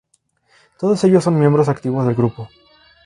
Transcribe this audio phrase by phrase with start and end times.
[0.79, 2.49] Todos ellos son miembros activos del grupo.